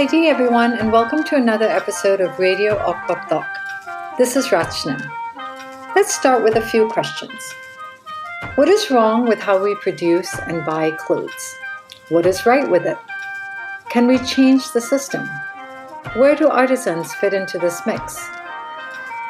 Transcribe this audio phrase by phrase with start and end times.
[0.00, 3.46] Sabaidi, everyone, and welcome to another episode of Radio Okbak
[4.16, 4.96] This is Rachna.
[5.94, 7.52] Let's start with a few questions.
[8.54, 11.54] What is wrong with how we produce and buy clothes?
[12.08, 12.96] What is right with it?
[13.90, 15.28] Can we change the system?
[16.16, 18.26] Where do artisans fit into this mix?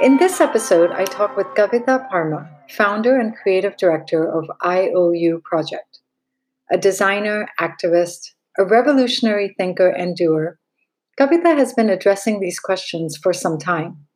[0.01, 5.99] In this episode, I talk with Kavita Parmar, founder and creative director of IOU Project,
[6.71, 10.60] a designer, activist, a revolutionary thinker and doer.
[11.21, 14.07] Kavita has been addressing these questions for some time.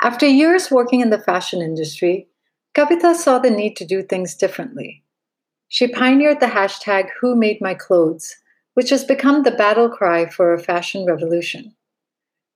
[0.00, 2.28] After years working in the fashion industry,
[2.74, 5.04] Kavita saw the need to do things differently.
[5.68, 8.36] She pioneered the hashtag Who Made My Clothes,
[8.72, 11.74] which has become the battle cry for a fashion revolution.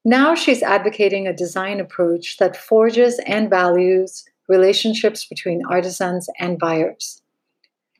[0.02, 7.20] Now she's advocating a design approach that forges and values relationships between artisans and buyers.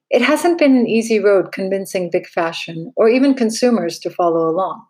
[0.09, 4.87] It hasn't been an easy road convincing big fashion or even consumers to follow along.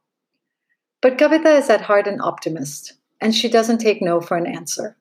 [1.02, 4.96] But Kavita is at heart an optimist, and she doesn't take no for an answer.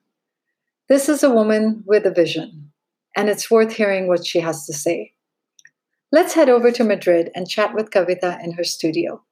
[0.88, 2.72] This is a woman with a vision,
[3.14, 5.12] and it's worth hearing what she has to say.
[6.10, 9.22] Let's head over to Madrid and chat with Kavita in her studio.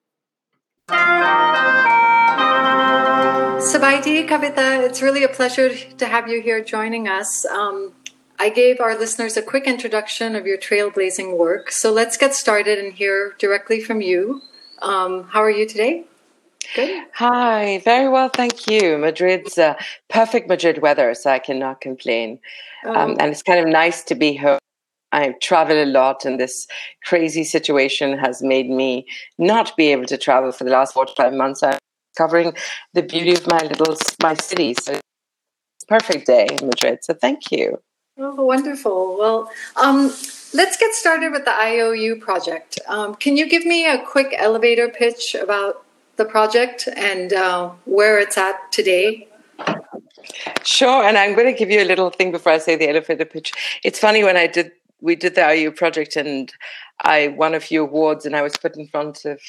[3.58, 7.44] Sabaidi Kavita, it's really a pleasure to have you here joining us.
[7.46, 7.94] Um,
[8.38, 12.78] I gave our listeners a quick introduction of your trailblazing work, so let's get started
[12.78, 14.42] and hear directly from you.
[14.80, 16.07] Um, how are you today?
[16.74, 17.04] Good.
[17.14, 18.98] Hi, very well, thank you.
[18.98, 19.74] Madrid's uh,
[20.08, 22.38] perfect Madrid weather, so I cannot complain.
[22.86, 24.58] Um, um, and it's kind of nice to be home.
[25.10, 26.66] I travel a lot, and this
[27.04, 29.06] crazy situation has made me
[29.38, 31.62] not be able to travel for the last four to five months.
[31.62, 31.78] I'm
[32.16, 32.54] covering
[32.92, 34.74] the beauty of my little my city.
[34.80, 35.00] So
[35.88, 36.98] perfect day in Madrid.
[37.02, 37.78] So thank you.
[38.18, 39.16] Oh, wonderful.
[39.16, 40.12] Well, um,
[40.52, 42.78] let's get started with the IOU project.
[42.88, 45.84] Um, can you give me a quick elevator pitch about
[46.18, 49.26] the project and uh, where it's at today?
[50.62, 53.24] Sure, and I'm going to give you a little thing before I say the elevator
[53.24, 53.52] pitch.
[53.82, 56.52] It's funny when I did we did the IOU project and
[57.02, 59.40] I won a few awards and I was put in front of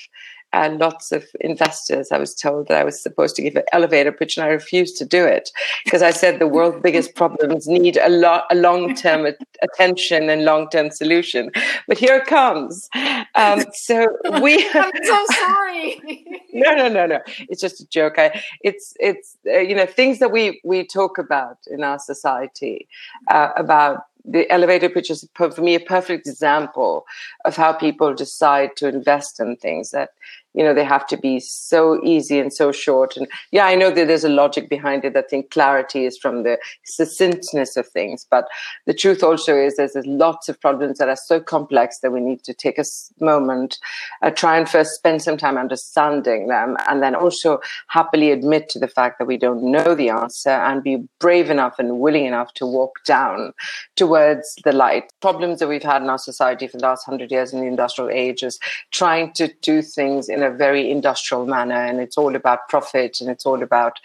[0.54, 2.12] uh, lots of investors.
[2.12, 4.98] I was told that I was supposed to give an elevator pitch, and I refused
[4.98, 5.52] to do it
[5.84, 9.28] because I said the world's biggest problems need a lot, a long-term
[9.62, 11.52] attention and long-term solution.
[11.88, 12.90] But here it comes.
[13.36, 14.08] Um, so
[14.42, 14.68] we.
[14.74, 16.26] I'm so sorry.
[16.54, 17.20] no, no, no, no.
[17.50, 18.18] It's just a joke.
[18.18, 22.88] I, it's, it's, uh, you know, things that we we talk about in our society
[23.30, 27.06] uh, about the elevator pitch is for me a perfect example
[27.46, 30.09] of how people decide to invest in things that
[30.54, 33.18] you know they have to be so easy and so short.
[33.18, 35.16] And yeah i know that there's a logic behind it.
[35.16, 38.26] I think clarity is from the succinctness of things.
[38.30, 38.48] But
[38.86, 42.44] the truth also is there's, lots of problems that are so complex that we need
[42.44, 42.86] to take a
[43.20, 43.78] moment
[44.22, 48.80] uh, try and first spend some time understanding them and then also happily admit to
[48.80, 52.54] the fact that we don't know the answer and be brave enough and willing enough
[52.54, 53.54] to walk down
[53.96, 55.12] towards the light.
[55.22, 58.09] Problems that we've had in our society for the last hundred years in the industrial
[58.09, 58.59] age is
[58.92, 63.20] trying to do things in in a very industrial manner and it's all about profit
[63.22, 64.00] and it's all about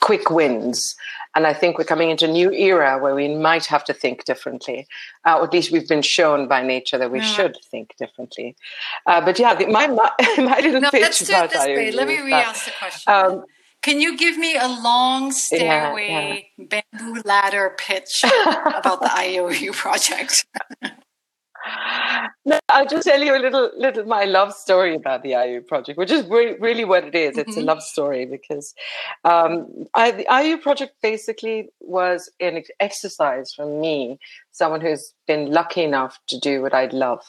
[0.00, 0.94] quick wins.
[1.34, 4.24] And I think we're coming into a new era where we might have to think
[4.24, 4.86] differently.
[5.24, 7.24] Uh, or at least we've been shown by nature that we yeah.
[7.24, 8.56] should think differently.
[9.06, 11.92] Uh, but yeah, the, my, my, my little no, pitch let's do it this way.
[11.92, 13.12] Let me re-ask the question.
[13.12, 13.44] Um,
[13.82, 16.82] can you give me a long stairway yeah, yeah.
[16.92, 20.46] bamboo ladder pitch about the IOU project?
[22.48, 25.98] no, I'll just tell you a little, little my love story about the IOU project,
[25.98, 27.36] which is re- really what it is.
[27.36, 27.60] It's mm-hmm.
[27.60, 28.74] a love story because
[29.24, 34.18] um, I, the IOU project basically was an exercise for me,
[34.50, 37.22] someone who's been lucky enough to do what I love.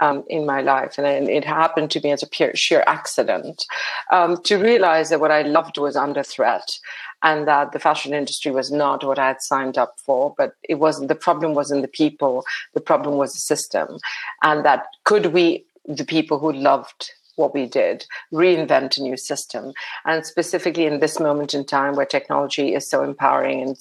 [0.00, 3.64] Um, in my life, and it happened to me as a pure, sheer accident
[4.10, 6.76] um, to realize that what I loved was under threat,
[7.22, 10.34] and that the fashion industry was not what I had signed up for.
[10.36, 12.44] But it wasn't, the problem wasn't the people,
[12.74, 13.98] the problem was the system.
[14.42, 17.12] And that could we, the people who loved
[17.42, 19.72] what we did, reinvent a new system.
[20.06, 23.76] And specifically in this moment in time where technology is so empowering and,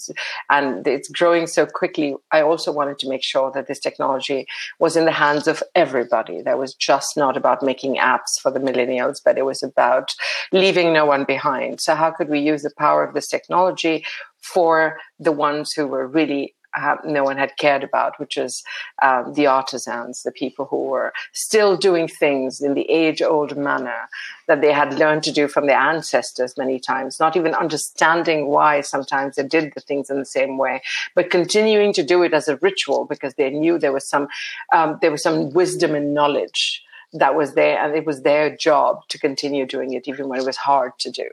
[0.49, 4.47] and it's growing so quickly, I also wanted to make sure that this technology
[4.79, 6.41] was in the hands of everybody.
[6.41, 10.15] That was just not about making apps for the millennials, but it was about
[10.51, 11.79] leaving no one behind.
[11.79, 14.03] So how could we use the power of this technology
[14.41, 18.63] for the ones who were really uh, no one had cared about, which is
[19.01, 24.09] um, the artisans, the people who were still doing things in the age old manner
[24.47, 28.81] that they had learned to do from their ancestors many times, not even understanding why
[28.81, 30.81] sometimes they did the things in the same way,
[31.15, 34.27] but continuing to do it as a ritual because they knew there was some,
[34.73, 36.83] um, there was some wisdom and knowledge
[37.13, 40.45] that was there and it was their job to continue doing it even when it
[40.45, 41.27] was hard to do.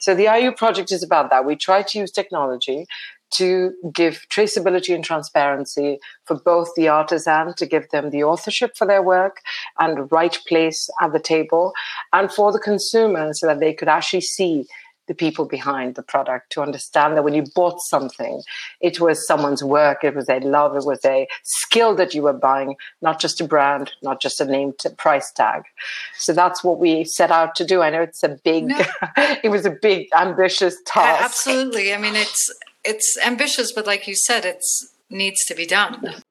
[0.00, 1.44] So the IOU project is about that.
[1.44, 2.86] We try to use technology
[3.30, 8.86] to give traceability and transparency for both the artisan to give them the authorship for
[8.86, 9.40] their work
[9.78, 11.72] and right place at the table
[12.12, 14.66] and for the consumer so that they could actually see
[15.10, 18.42] the people behind the product to understand that when you bought something,
[18.80, 22.32] it was someone's work, it was a love, it was a skill that you were
[22.32, 25.64] buying, not just a brand, not just a name to price tag.
[26.16, 27.82] So that's what we set out to do.
[27.82, 28.80] I know it's a big, no.
[29.42, 31.24] it was a big, ambitious task.
[31.24, 31.92] Absolutely.
[31.92, 32.48] I mean, it's
[32.84, 34.64] it's ambitious, but like you said, it
[35.10, 36.22] needs to be done.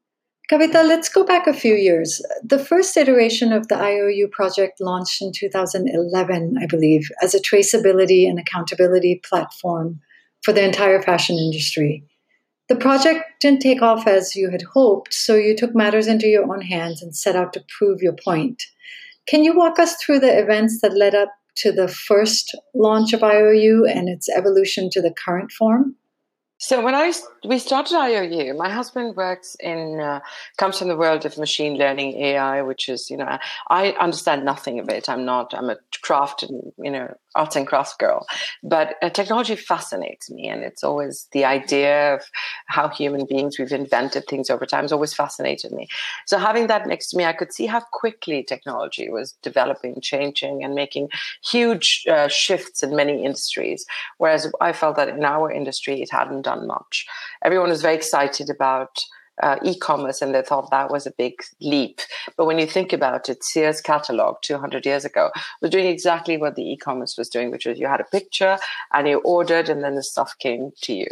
[0.52, 2.22] Kavita, let's go back a few years.
[2.44, 8.28] The first iteration of the IOU project launched in 2011, I believe, as a traceability
[8.28, 10.00] and accountability platform
[10.42, 12.04] for the entire fashion industry.
[12.68, 16.52] The project didn't take off as you had hoped, so you took matters into your
[16.52, 18.64] own hands and set out to prove your point.
[19.28, 23.22] Can you walk us through the events that led up to the first launch of
[23.22, 25.96] IOU and its evolution to the current form?
[26.62, 27.14] So when I
[27.46, 30.20] we started IOU, my husband works in uh,
[30.58, 33.38] comes from the world of machine learning AI, which is you know
[33.70, 35.08] I understand nothing of it.
[35.08, 35.54] I'm not.
[35.54, 38.26] I'm a craft and you know arts and crafts girl,
[38.64, 42.24] but uh, technology fascinates me, and it's always the idea of
[42.68, 45.88] how human beings we've invented things over time has always fascinated me.
[46.26, 50.64] So having that next to me, I could see how quickly technology was developing, changing,
[50.64, 51.10] and making
[51.44, 53.86] huge uh, shifts in many industries.
[54.18, 57.06] Whereas I felt that in our industry, it hadn't done much.
[57.44, 59.00] Everyone was very excited about
[59.42, 62.02] uh, e-commerce and they thought that was a big leap.
[62.38, 65.32] But when you think about it, Sears catalog 200 years ago
[65.62, 68.58] was doing exactly what the e-commerce was doing, which was you had a picture
[68.94, 71.08] and you ordered and then the stuff came to you.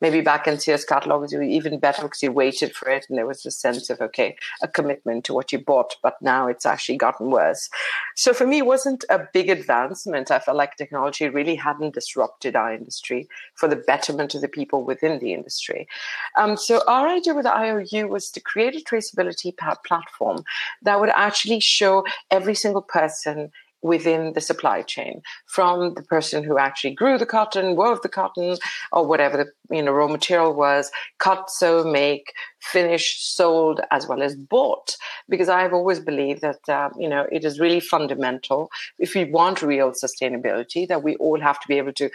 [0.00, 3.26] Maybe back in Sears catalog was even better because you waited for it and there
[3.26, 6.96] was a sense of, okay, a commitment to what you bought, but now it's actually
[6.96, 7.68] gotten worse.
[8.14, 10.30] So for me, it wasn't a big advancement.
[10.30, 14.84] I felt like technology really hadn't disrupted our industry for the betterment of the people
[14.84, 15.88] within the industry.
[16.36, 19.52] Um, so our idea with IOU was to create a traceability
[19.86, 20.44] platform
[20.82, 23.50] that would actually show every single person
[23.82, 28.56] within the supply chain from the person who actually grew the cotton wove the cotton
[28.90, 34.22] or whatever the you know raw material was cut sew make finish sold as well
[34.22, 34.96] as bought.
[35.28, 38.68] Because i've always believed that uh, you know it is really fundamental
[38.98, 42.10] if we want real sustainability that we all have to be able to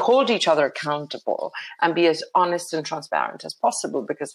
[0.00, 1.52] hold each other accountable
[1.82, 4.34] and be as honest and transparent as possible because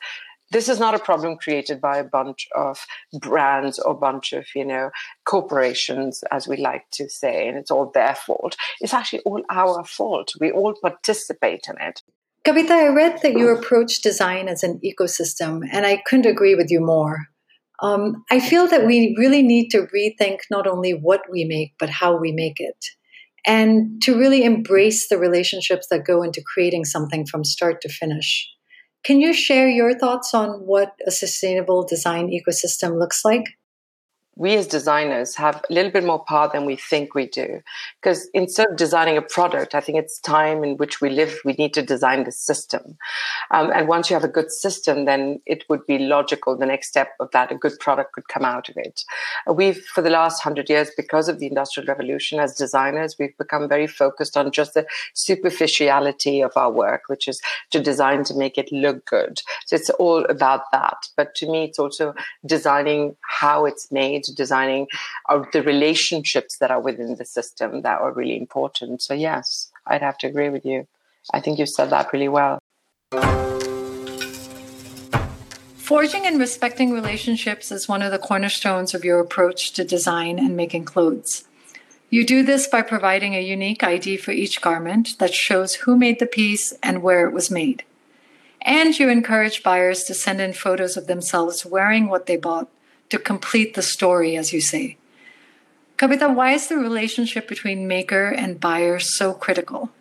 [0.54, 2.86] this is not a problem created by a bunch of
[3.20, 4.90] brands or bunch of you know
[5.26, 9.84] corporations as we like to say and it's all their fault it's actually all our
[9.84, 12.02] fault we all participate in it
[12.46, 16.70] Kavita, I read that you approach design as an ecosystem, and I couldn't agree with
[16.70, 17.20] you more.
[17.82, 21.90] Um, I feel that we really need to rethink not only what we make, but
[21.90, 22.76] how we make it
[23.46, 28.50] and to really embrace the relationships that go into creating something from start to finish.
[29.04, 33.46] Can you share your thoughts on what a sustainable design ecosystem looks like?
[34.36, 37.62] We as designers have a little bit more power than we think we do.
[38.02, 41.54] Because instead of designing a product, I think it's time in which we live, we
[41.54, 42.98] need to design the system.
[43.52, 46.58] Um, and once you have a good system, then it would be logical.
[46.58, 49.04] The next step of that, a good product could come out of it.
[49.52, 53.70] We've, for the last hundred years, because of the industrial revolution as designers, we've become
[53.70, 58.58] very focused on just the superficiality of our work, which is to design to make
[58.58, 59.42] it look good.
[59.68, 61.08] So it's all about that.
[61.16, 64.88] But to me, it's also designing how it's made into designing
[65.52, 69.02] the relationships that are within the system that are really important.
[69.02, 70.88] So, yes, I'd have to agree with you.
[71.34, 72.60] I think you said that really well.
[75.76, 80.56] Forging and respecting relationships is one of the cornerstones of your approach to design and
[80.56, 81.44] making clothes.
[82.10, 86.20] You do this by providing a unique ID for each garment that shows who made
[86.20, 87.84] the piece and where it was made.
[88.62, 92.70] And you encourage buyers to send in photos of themselves wearing what they bought
[93.14, 94.98] to complete the story, as you say.
[95.98, 99.92] Kavita, why is the relationship between maker and buyer so critical?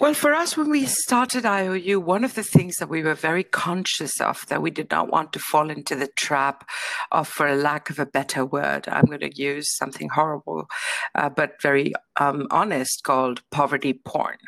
[0.00, 3.44] Well, for us, when we started IOU, one of the things that we were very
[3.44, 6.68] conscious of that we did not want to fall into the trap
[7.12, 10.68] of, for lack of a better word, I'm going to use something horrible,
[11.14, 14.38] uh, but very um, honest, called poverty porn.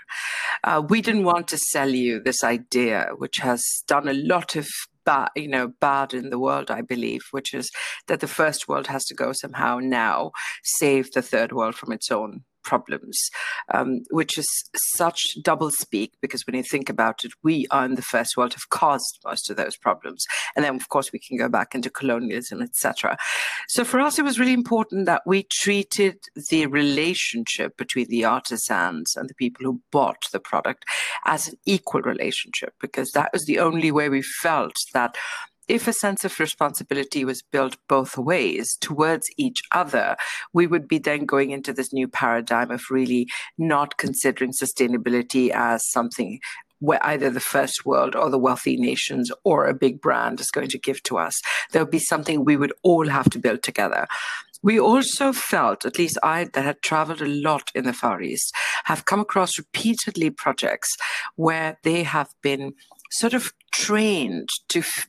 [0.65, 4.67] Uh, we didn't want to sell you this idea, which has done a lot of
[5.09, 7.71] bad, you know, bad in the world, I believe, which is
[8.09, 12.11] that the first world has to go somehow now save the third world from its
[12.11, 13.19] own problems,
[13.73, 14.47] um, which is
[14.95, 18.53] such double speak because when you think about it, we are in the first world
[18.53, 20.23] have caused most of those problems,
[20.55, 23.17] and then of course we can go back into colonialism, etc.
[23.69, 26.19] So for us, it was really important that we treated
[26.51, 30.85] the relationship between the artisans and the people who bought the product
[31.25, 35.17] as an equal relationship because that was the only way we felt that
[35.69, 40.17] if a sense of responsibility was built both ways towards each other,
[40.53, 45.89] we would be then going into this new paradigm of really not considering sustainability as
[45.91, 46.41] something
[46.81, 50.69] where either the first world or the wealthy nations or a big brand is going
[50.69, 51.41] to give to us.
[51.73, 54.07] There would be something we would all have to build together.
[54.63, 58.53] We also felt, at least I that had traveled a lot in the Far East,
[58.85, 60.97] have come across repeatedly projects
[61.37, 62.75] where they have been
[63.11, 65.09] sort of trained to f-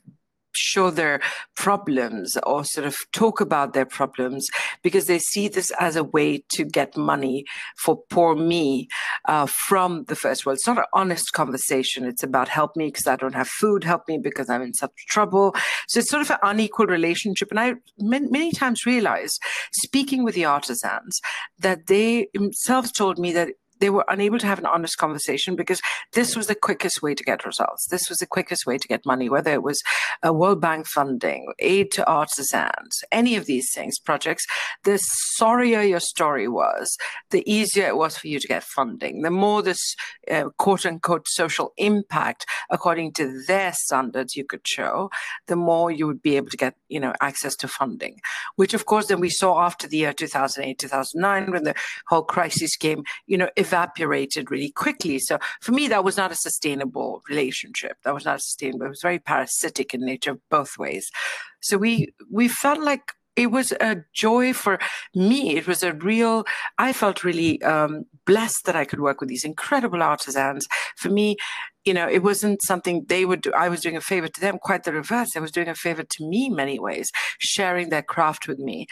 [0.54, 1.20] show their
[1.56, 4.48] problems or sort of talk about their problems
[4.82, 7.44] because they see this as a way to get money
[7.76, 8.88] for poor me
[9.26, 10.56] uh, from the first world.
[10.56, 12.04] It's not an honest conversation.
[12.04, 14.92] It's about help me because I don't have food, help me because I'm in such
[15.08, 15.54] trouble.
[15.88, 17.48] So it's sort of an unequal relationship.
[17.50, 19.40] And I many, many times realized,
[19.72, 21.20] speaking with the artisans,
[21.58, 25.80] that they themselves told me that they were unable to have an honest conversation because
[26.12, 27.86] this was the quickest way to get results.
[27.88, 29.80] This was the quickest way to get money, whether it was
[30.22, 34.46] a World Bank funding, aid to artisans, any of these things, projects.
[34.84, 36.96] The sorrier your story was,
[37.30, 39.22] the easier it was for you to get funding.
[39.22, 39.96] The more this
[40.30, 45.10] uh, quote unquote social impact, according to their standards, you could show,
[45.46, 48.20] the more you would be able to get, you know, access to funding.
[48.56, 51.74] Which, of course, then we saw after the year 2008, 2009, when the
[52.08, 53.04] whole crisis came.
[53.26, 55.18] You know, if evaporated really quickly.
[55.18, 57.96] So for me, that was not a sustainable relationship.
[58.04, 58.86] That was not sustainable.
[58.86, 61.10] It was very parasitic in nature, both ways.
[61.60, 61.92] So we
[62.38, 63.04] we felt like
[63.36, 64.78] it was a joy for
[65.14, 65.56] me.
[65.56, 66.44] It was a real,
[66.78, 70.66] I felt really um, blessed that I could work with these incredible artisans.
[70.96, 71.36] For me,
[71.84, 73.52] you know, it wasn't something they would do.
[73.52, 75.36] I was doing a favor to them, quite the reverse.
[75.36, 78.86] I was doing a favor to me many ways, sharing their craft with me.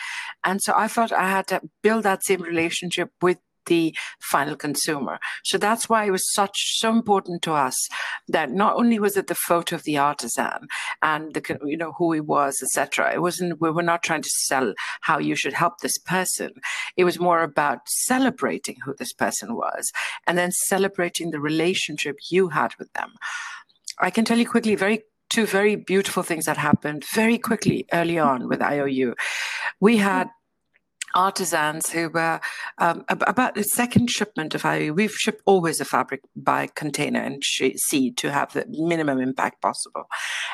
[0.44, 5.18] And so I felt I had to build that same relationship with the final consumer.
[5.44, 7.76] So that's why it was such so important to us
[8.26, 10.66] that not only was it the photo of the artisan
[11.02, 13.12] and the you know who he was, etc.
[13.14, 16.50] It wasn't we were not trying to sell how you should help this person.
[16.96, 19.92] It was more about celebrating who this person was
[20.26, 23.12] and then celebrating the relationship you had with them.
[24.00, 28.18] I can tell you quickly, very two very beautiful things that happened very quickly early
[28.18, 29.14] on with IOU.
[29.80, 30.30] We had
[31.18, 32.40] artisans who were
[32.78, 34.94] um, about the second shipment of IOU.
[34.94, 40.04] We've shipped always a fabric by container and sea to have the minimum impact possible.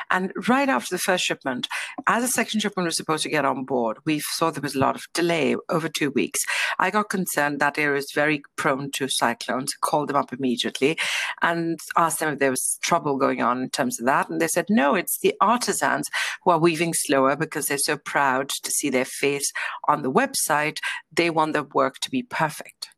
[0.09, 1.67] And right after the first shipment,
[2.07, 4.79] as a second shipment was supposed to get on board, we saw there was a
[4.79, 6.39] lot of delay over two weeks.
[6.79, 10.97] I got concerned that area is very prone to cyclones, called them up immediately
[11.43, 14.29] and asked them if there was trouble going on in terms of that.
[14.29, 16.07] And they said, no, it's the artisans
[16.43, 19.51] who are weaving slower because they're so proud to see their face
[19.87, 20.79] on the website website,
[21.11, 22.89] they want their work to be perfect.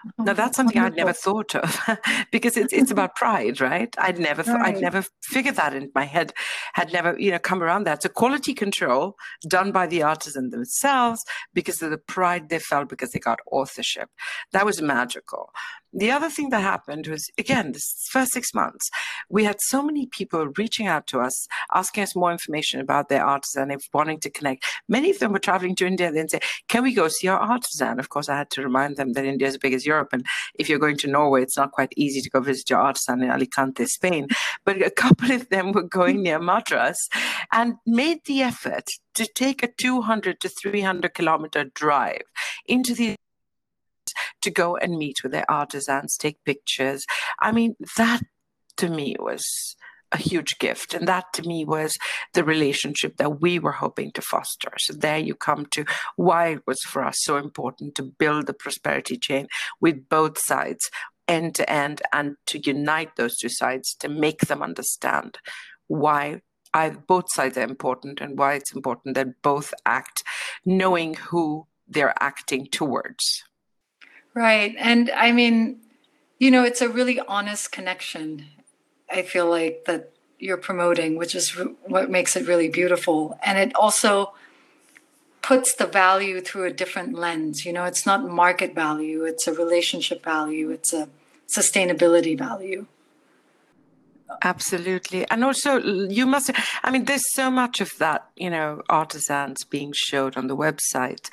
[0.00, 0.24] Mm-hmm.
[0.24, 0.94] Now that's something Wonderful.
[0.94, 1.98] I'd never thought of
[2.32, 3.94] because it's it's about pride, right?
[3.98, 4.74] I'd never right.
[4.74, 6.32] I'd never figured that in my head,
[6.72, 8.02] had never you know come around that.
[8.02, 13.10] So quality control done by the artisan themselves because of the pride they felt because
[13.10, 14.08] they got authorship.
[14.52, 15.50] That was magical.
[15.92, 18.88] The other thing that happened was, again, this first six months,
[19.28, 23.24] we had so many people reaching out to us, asking us more information about their
[23.24, 24.64] artisan, if wanting to connect.
[24.88, 26.12] Many of them were traveling to India.
[26.12, 29.14] Then say, "Can we go see our artisan?" Of course, I had to remind them
[29.14, 31.72] that India is as big as Europe, and if you're going to Norway, it's not
[31.72, 34.28] quite easy to go visit your artisan in Alicante, Spain.
[34.64, 37.08] But a couple of them were going near Madras
[37.50, 42.22] and made the effort to take a 200 to 300 kilometer drive
[42.66, 43.16] into the
[44.42, 47.04] to go and meet with their artisans, take pictures.
[47.40, 48.22] I mean, that
[48.78, 49.76] to me was
[50.12, 50.94] a huge gift.
[50.94, 51.96] And that to me was
[52.34, 54.72] the relationship that we were hoping to foster.
[54.78, 55.84] So there you come to
[56.16, 59.46] why it was for us so important to build the prosperity chain
[59.80, 60.90] with both sides
[61.28, 65.38] end to end and to unite those two sides to make them understand
[65.86, 66.40] why
[66.74, 70.22] I, both sides are important and why it's important that both act
[70.64, 73.44] knowing who they're acting towards.
[74.40, 74.74] Right.
[74.78, 75.80] And I mean,
[76.38, 78.46] you know, it's a really honest connection.
[79.10, 81.50] I feel like that you're promoting, which is
[81.84, 83.38] what makes it really beautiful.
[83.44, 84.32] And it also
[85.42, 87.66] puts the value through a different lens.
[87.66, 91.10] You know, it's not market value, it's a relationship value, it's a
[91.46, 92.86] sustainability value.
[94.42, 95.28] Absolutely.
[95.30, 96.50] And also, you must,
[96.82, 101.28] I mean, there's so much of that, you know, artisans being showed on the website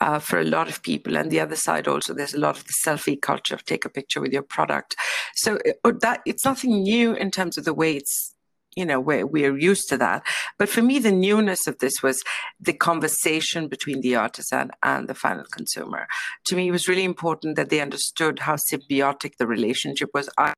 [0.00, 1.16] uh, for a lot of people.
[1.16, 3.90] And the other side also, there's a lot of the selfie culture of take a
[3.90, 4.96] picture with your product.
[5.34, 8.32] So uh, that it's nothing new in terms of the way it's
[8.76, 10.22] you know we're, we're used to that
[10.58, 12.22] but for me the newness of this was
[12.60, 16.06] the conversation between the artisan and the final consumer
[16.44, 20.52] to me it was really important that they understood how symbiotic the relationship was I,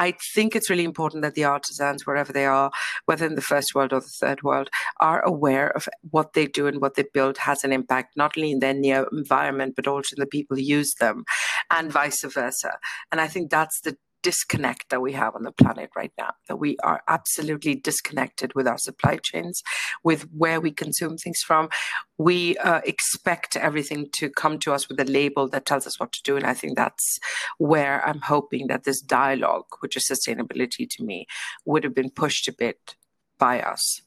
[0.00, 2.70] I think it's really important that the artisans, wherever they are,
[3.04, 6.66] whether in the first world or the third world, are aware of what they do
[6.66, 10.16] and what they build has an impact, not only in their near environment, but also
[10.16, 11.24] in the people who use them,
[11.70, 12.78] and vice versa.
[13.12, 16.56] And I think that's the disconnect that we have on the planet right now, that
[16.56, 19.62] we are absolutely disconnected with our supply chains,
[20.02, 21.68] with where we consume things from.
[22.18, 26.12] We uh, expect everything to come to us with a label that tells us what
[26.12, 26.36] to do.
[26.36, 27.18] And I think that's
[27.58, 31.26] where I'm hoping that this dialogue, which is sustainability to me,
[31.64, 32.96] would have been pushed a bit
[33.38, 34.02] by us.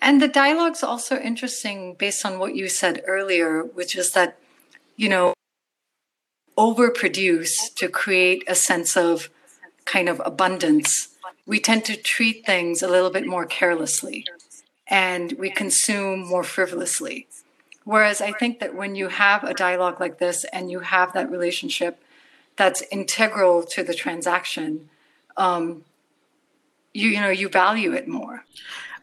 [0.00, 4.38] And the dialogue's also interesting based on what you said earlier, which is that,
[4.96, 5.31] you know,
[6.56, 9.30] overproduce to create a sense of
[9.84, 11.08] kind of abundance,
[11.46, 14.24] we tend to treat things a little bit more carelessly
[14.86, 17.26] and we consume more frivolously.
[17.84, 21.30] Whereas I think that when you have a dialogue like this and you have that
[21.30, 22.02] relationship
[22.56, 24.88] that's integral to the transaction,
[25.36, 25.84] um,
[26.94, 28.44] you you know you value it more.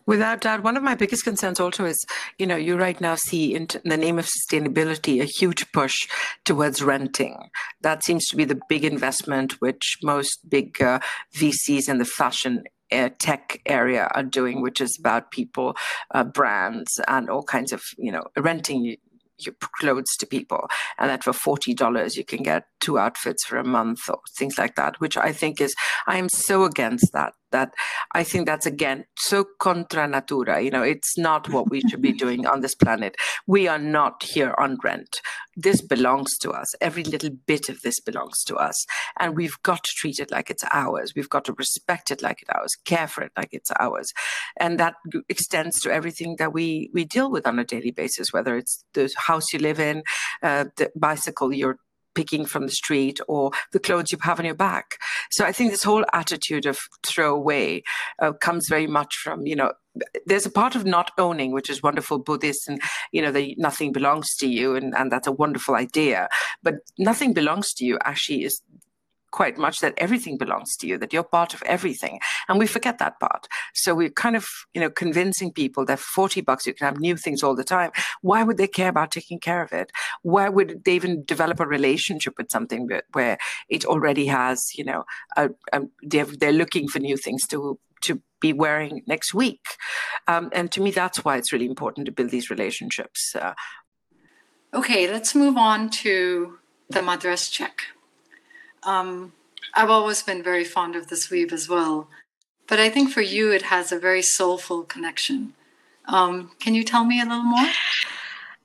[0.09, 2.03] Without doubt, one of my biggest concerns also is,
[2.39, 6.07] you know, you right now see in, the name of sustainability a huge push
[6.45, 7.51] towards renting.
[7.81, 10.97] That seems to be the big investment which most big uh,
[11.35, 15.77] VCs in the fashion uh, tech area are doing, which is about people,
[16.09, 18.97] uh, brands, and all kinds of you know renting
[19.37, 23.57] your clothes to people, and that for forty dollars you can get two outfits for
[23.57, 24.99] a month or things like that.
[24.99, 25.75] Which I think is
[26.07, 27.73] I am so against that that
[28.13, 30.61] I think that's again so contra natura.
[30.61, 33.15] You know, it's not what we should be doing on this planet.
[33.47, 35.21] We are not here on rent.
[35.55, 36.67] This belongs to us.
[36.79, 38.75] Every little bit of this belongs to us.
[39.19, 41.13] And we've got to treat it like it's ours.
[41.15, 44.07] We've got to respect it like it's ours, care for it like it's ours.
[44.57, 44.95] And that
[45.27, 49.09] extends to everything that we, we deal with on a daily basis, whether it's the
[49.17, 50.03] house you live in,
[50.41, 51.77] uh, the bicycle you're
[52.15, 54.97] picking from the street or the clothes you have on your back.
[55.31, 57.83] So I think this whole attitude of throw away
[58.21, 59.73] uh, comes very much from, you know,
[60.25, 63.91] there's a part of not owning, which is wonderful Buddhist and, you know, the nothing
[63.91, 64.75] belongs to you.
[64.75, 66.29] And, and that's a wonderful idea.
[66.63, 68.61] But nothing belongs to you actually is
[69.31, 72.19] quite much that everything belongs to you, that you're part of everything.
[72.47, 73.47] And we forget that part.
[73.73, 77.15] So we're kind of, you know, convincing people that 40 bucks, you can have new
[77.17, 77.91] things all the time.
[78.21, 79.91] Why would they care about taking care of it?
[80.21, 83.37] Why would they even develop a relationship with something where
[83.69, 85.03] it already has, you know,
[85.37, 89.65] a, a, they're, they're looking for new things to to be wearing next week.
[90.27, 93.35] Um, and to me, that's why it's really important to build these relationships.
[93.35, 93.53] Uh,
[94.73, 96.57] okay, let's move on to
[96.89, 97.81] the madras check.
[98.83, 99.33] Um,
[99.73, 102.07] I've always been very fond of this weave as well,
[102.67, 105.53] but I think for you it has a very soulful connection.
[106.05, 107.67] Um, can you tell me a little more?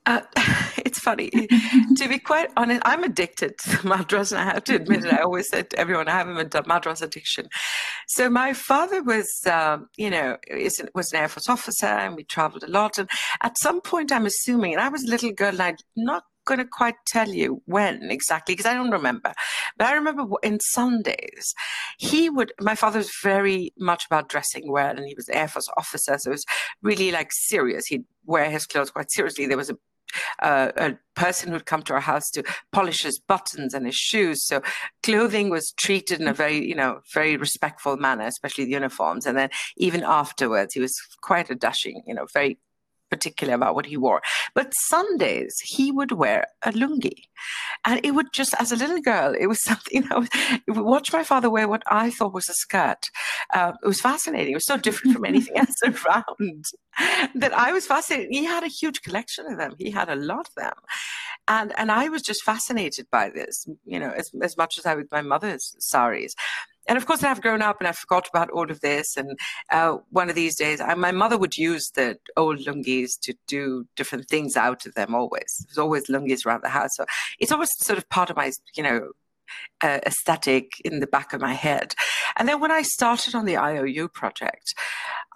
[0.06, 0.20] Uh,
[0.84, 1.30] it's funny.
[1.96, 5.12] to be quite honest, I'm addicted to madras, and I have to admit it.
[5.12, 7.48] I always said to everyone, I have a madras addiction.
[8.08, 12.24] So my father was, um, you know, is, was an Air Force officer, and we
[12.24, 12.98] traveled a lot.
[12.98, 13.08] And
[13.42, 16.58] at some point, I'm assuming, and I was a little girl, and I'm not going
[16.58, 19.32] to quite tell you when exactly because I don't remember.
[19.76, 21.54] But I remember in Sundays,
[21.98, 25.68] he would, my father was very much about dressing well and he was Air Force
[25.76, 26.16] officer.
[26.18, 26.44] So it was
[26.82, 27.86] really like serious.
[27.86, 29.46] He'd wear his clothes quite seriously.
[29.46, 29.76] There was a
[30.42, 34.44] uh, a person who'd come to our house to polish his buttons and his shoes.
[34.44, 34.62] So
[35.02, 39.26] clothing was treated in a very, you know, very respectful manner, especially the uniforms.
[39.26, 42.58] And then even afterwards, he was quite a dashing, you know, very
[43.10, 44.22] particular about what he wore.
[44.54, 47.24] But Sundays, he would wear a lungi.
[47.84, 50.16] And it would just, as a little girl, it was something I
[50.68, 53.10] would watch my father wear what I thought was a skirt.
[53.52, 54.52] Uh, it was fascinating.
[54.52, 56.64] It was so different from anything else around
[57.34, 58.28] that I was fascinated.
[58.30, 59.74] He had a huge collection of them.
[59.78, 60.74] He had a lot of them.
[61.46, 64.94] And, and I was just fascinated by this, you know, as, as much as I
[64.94, 66.34] with my mother's saris
[66.86, 69.16] and of course, I've grown up and I forgot about all of this.
[69.16, 69.38] And
[69.70, 73.86] uh, one of these days, I, my mother would use the old lungis to do
[73.96, 75.14] different things out of them.
[75.14, 77.04] Always, there's always lungis around the house, so
[77.38, 79.10] it's always sort of part of my, you know,
[79.80, 81.94] uh, aesthetic in the back of my head.
[82.36, 84.74] And then when I started on the IOU project,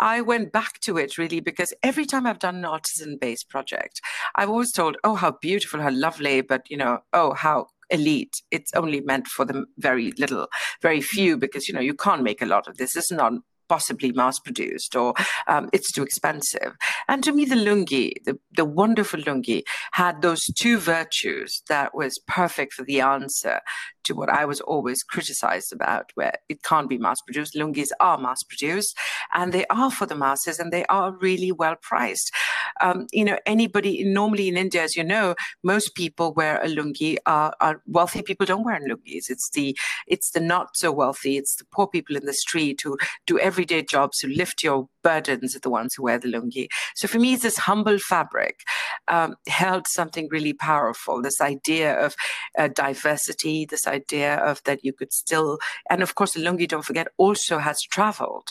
[0.00, 4.00] I went back to it really because every time I've done an artisan based project,
[4.34, 8.42] I've always told, oh, how beautiful, how lovely, but you know, oh, how elite.
[8.50, 10.48] It's only meant for the very little,
[10.82, 12.96] very few, because you know you can't make a lot of this.
[12.96, 13.32] It's not
[13.68, 15.14] possibly mass produced or
[15.46, 16.74] um, it's too expensive.
[17.06, 22.18] And to me, the lungi, the, the wonderful lungi, had those two virtues that was
[22.26, 23.60] perfect for the answer
[24.04, 27.54] to what I was always criticized about, where it can't be mass produced.
[27.54, 28.96] Lungis are mass produced
[29.34, 32.32] and they are for the masses and they are really well priced.
[32.80, 37.16] Um, you know, anybody, normally in India, as you know, most people wear a lungi
[37.26, 39.30] are, are wealthy people don't wear lungis.
[39.30, 42.98] It's the, it's the not so wealthy, it's the poor people in the street who
[43.26, 46.68] do everyday jobs, who lift your burdens are the ones who wear the lungi.
[46.94, 48.60] So for me, it's this humble fabric
[49.08, 51.22] um, held something really powerful.
[51.22, 52.14] This idea of
[52.58, 53.97] uh, diversity, this idea
[54.42, 55.58] of that you could still,
[55.90, 58.50] and of course, the lungi, don't forget, also has traveled.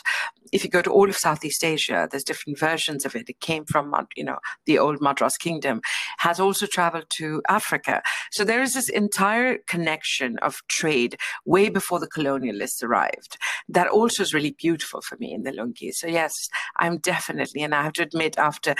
[0.52, 3.28] If you go to all of Southeast Asia, there's different versions of it.
[3.28, 5.82] It came from, you know, the old Madras kingdom,
[6.18, 8.02] has also traveled to Africa.
[8.32, 13.36] So there is this entire connection of trade way before the colonialists arrived.
[13.68, 15.92] That also is really beautiful for me in the lungi.
[15.92, 18.74] So yes, I'm definitely, and I have to admit, after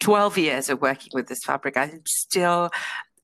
[0.00, 2.70] 12 years of working with this fabric, I'm still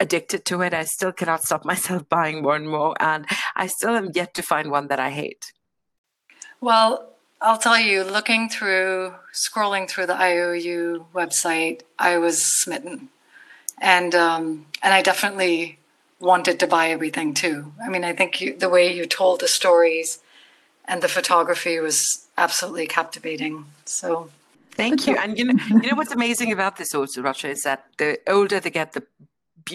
[0.01, 0.75] addicted to it.
[0.75, 2.95] I still cannot stop myself buying more and more.
[3.01, 5.53] And I still am yet to find one that I hate.
[6.61, 13.11] Well, I'll tell you, looking through, scrolling through the IOU website, I was smitten.
[13.81, 15.79] And, um, and I definitely
[16.19, 17.73] wanted to buy everything too.
[17.85, 20.19] I mean, I think you, the way you told the stories
[20.87, 23.67] and the photography was absolutely captivating.
[23.85, 24.31] So
[24.77, 25.17] Thank you.
[25.17, 28.61] And you know, you know what's amazing about this also, Rasha, is that the older
[28.61, 29.03] they get, the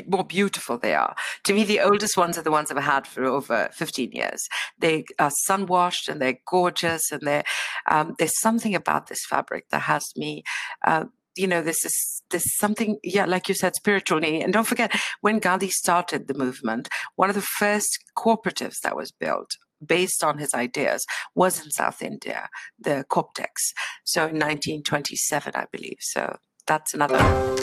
[0.07, 1.15] more beautiful they are.
[1.43, 4.41] To me, the oldest ones are the ones I've had for over 15 years.
[4.79, 7.43] They are sun washed and they're gorgeous, and they're,
[7.89, 10.43] um, there's something about this fabric that has me.
[10.85, 14.41] Uh, you know, this is this something, yeah, like you said, spiritually.
[14.41, 19.11] And don't forget, when Gandhi started the movement, one of the first cooperatives that was
[19.11, 19.51] built
[19.85, 22.49] based on his ideas was in South India,
[22.79, 23.73] the Co-optex.
[24.03, 25.97] So in 1927, I believe.
[25.99, 27.17] So that's another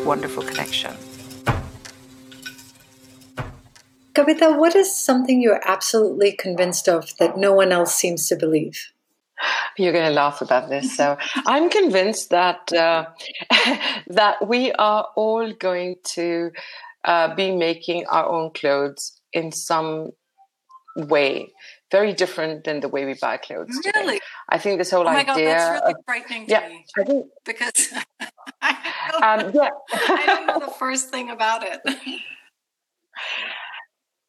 [0.04, 0.94] wonderful connection.
[4.28, 8.92] Kavita, what is something you're absolutely convinced of that no one else seems to believe?
[9.76, 10.96] You're going to laugh about this.
[10.96, 13.06] So I'm convinced that uh,
[14.08, 16.50] that we are all going to
[17.04, 20.10] uh, be making our own clothes in some
[20.96, 21.52] way
[21.90, 23.74] very different than the way we buy clothes.
[23.82, 23.92] Today.
[24.00, 24.20] Really?
[24.48, 25.26] I think this whole oh my idea.
[25.26, 26.84] God, that's really of, frightening to yeah, me.
[26.98, 27.88] I think, because
[28.60, 29.70] I don't, um, yeah.
[29.92, 31.80] I don't know the first thing about it.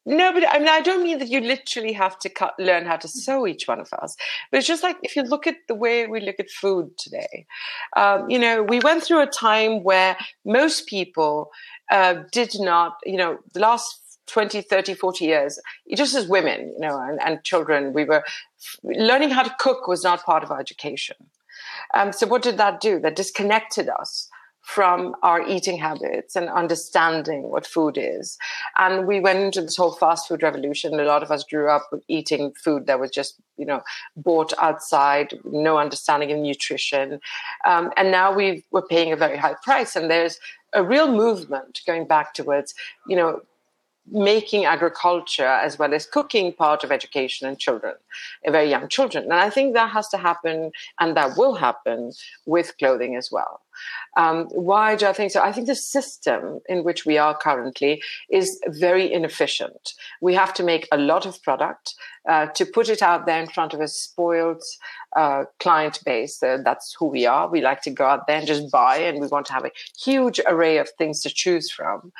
[0.06, 2.96] No, but I mean, I don't mean that you literally have to cut, learn how
[2.96, 4.16] to sew each one of us.
[4.50, 7.46] But it's just like if you look at the way we look at food today,
[7.96, 11.50] um, you know, we went through a time where most people
[11.90, 15.60] uh, did not, you know, the last 20, 30, 40 years,
[15.94, 18.24] just as women, you know, and, and children, we were
[18.82, 21.16] learning how to cook was not part of our education.
[21.92, 23.00] Um, so what did that do?
[23.00, 24.29] That disconnected us
[24.62, 28.38] from our eating habits and understanding what food is.
[28.76, 30.98] And we went into this whole fast food revolution.
[30.98, 33.82] A lot of us grew up eating food that was just, you know,
[34.16, 37.20] bought outside, no understanding of nutrition.
[37.66, 39.96] Um, and now we we're paying a very high price.
[39.96, 40.38] And there's
[40.72, 42.74] a real movement going back towards,
[43.08, 43.42] you know,
[44.12, 47.94] making agriculture as well as cooking part of education in children,
[48.46, 49.24] very young children.
[49.24, 52.12] And I think that has to happen and that will happen
[52.46, 53.60] with clothing as well.
[54.16, 55.40] Um, why do I think so?
[55.40, 59.94] I think the system in which we are currently is very inefficient.
[60.20, 61.94] We have to make a lot of product
[62.28, 64.62] uh, to put it out there in front of a spoiled
[65.16, 66.42] uh, client base.
[66.42, 67.48] Uh, that's who we are.
[67.48, 69.72] We like to go out there and just buy, and we want to have a
[69.98, 72.12] huge array of things to choose from.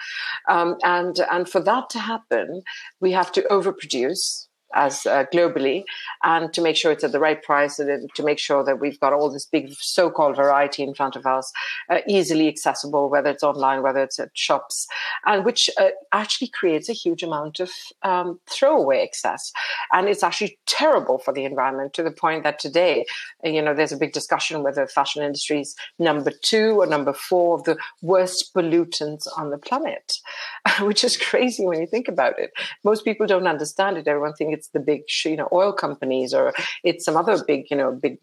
[0.48, 2.62] Um, and and for that to happen,
[3.00, 5.84] we have to overproduce as uh, globally
[6.22, 9.00] and to make sure it's at the right price and to make sure that we've
[9.00, 11.52] got all this big so-called variety in front of us
[11.88, 14.86] uh, easily accessible whether it's online whether it's at shops
[15.26, 17.70] and which uh, actually creates a huge amount of
[18.02, 19.52] um, throwaway excess
[19.92, 23.04] and it's actually terrible for the environment to the point that today
[23.44, 27.54] you know there's a big discussion whether fashion industry is number two or number four
[27.54, 30.18] of the worst pollutants on the planet
[30.80, 32.52] which is crazy when you think about it.
[32.84, 34.08] Most people don't understand it.
[34.08, 36.52] Everyone thinks it's the big, you know, oil companies or
[36.84, 38.18] it's some other big, you know, big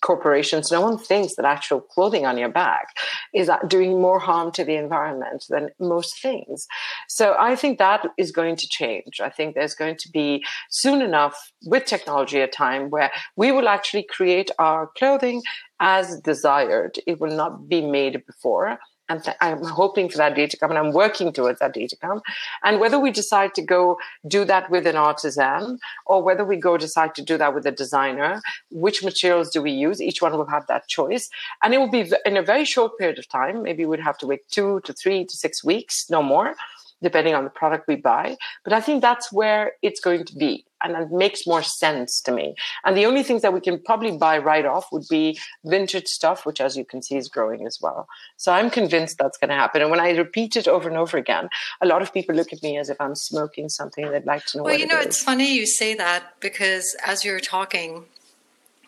[0.00, 0.70] corporations.
[0.70, 2.86] No one thinks that actual clothing on your back
[3.34, 6.68] is uh, doing more harm to the environment than most things.
[7.08, 9.20] So I think that is going to change.
[9.20, 13.68] I think there's going to be soon enough with technology a time where we will
[13.68, 15.42] actually create our clothing
[15.80, 16.98] as desired.
[17.04, 18.78] It will not be made before
[19.10, 21.86] and th- I'm hoping for that day to come, and I'm working towards that day
[21.88, 22.22] to come.
[22.64, 26.78] And whether we decide to go do that with an artisan, or whether we go
[26.78, 30.00] decide to do that with a designer, which materials do we use?
[30.00, 31.28] Each one will have that choice,
[31.62, 33.62] and it will be in a very short period of time.
[33.62, 36.54] Maybe we'd have to wait two to three to six weeks, no more
[37.02, 38.36] depending on the product we buy.
[38.64, 40.64] But I think that's where it's going to be.
[40.82, 42.54] And it makes more sense to me.
[42.84, 46.46] And the only things that we can probably buy right off would be vintage stuff,
[46.46, 48.08] which, as you can see, is growing as well.
[48.38, 49.82] So I'm convinced that's going to happen.
[49.82, 51.50] And when I repeat it over and over again,
[51.82, 54.10] a lot of people look at me as if I'm smoking something.
[54.10, 54.64] They'd like to know.
[54.64, 58.04] Well, you know, it it's funny you say that because as you're talking,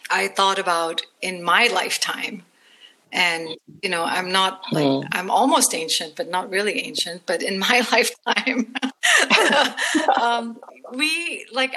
[0.09, 2.45] I thought about in my lifetime
[3.13, 3.49] and
[3.83, 5.07] you know i'm not like mm.
[5.13, 8.75] i'm almost ancient but not really ancient but in my lifetime
[10.21, 10.59] um,
[10.95, 11.75] we like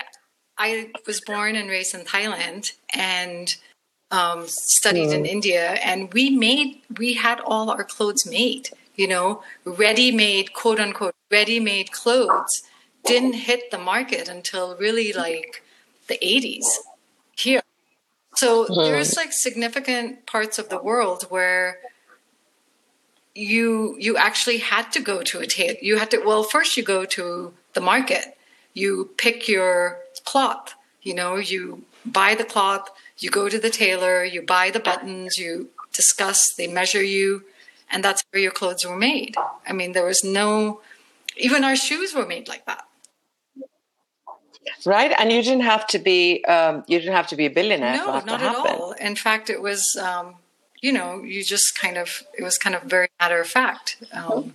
[0.57, 3.55] i was born and raised in thailand and
[4.11, 5.15] um, studied mm.
[5.15, 10.53] in india and we made we had all our clothes made you know ready made
[10.53, 12.63] quote unquote ready made clothes
[13.03, 15.63] didn't hit the market until really like
[16.07, 16.63] the 80s
[17.35, 17.61] here
[18.35, 18.75] so mm-hmm.
[18.75, 21.79] there's like significant parts of the world where
[23.33, 25.77] you you actually had to go to a tailor.
[25.81, 28.37] You had to well first you go to the market.
[28.73, 30.75] You pick your cloth.
[31.01, 32.89] You know, you buy the cloth.
[33.19, 34.23] You go to the tailor.
[34.23, 35.37] You buy the buttons.
[35.37, 36.53] You discuss.
[36.53, 37.43] They measure you,
[37.91, 39.35] and that's where your clothes were made.
[39.67, 40.81] I mean, there was no.
[41.37, 42.85] Even our shoes were made like that
[44.85, 45.13] right?
[45.17, 48.19] And you didn't have to be um, you didn't have to be a billionaire no
[48.21, 48.91] not at all.
[48.93, 50.35] In fact it was um,
[50.81, 54.53] you know you just kind of it was kind of very matter of fact um,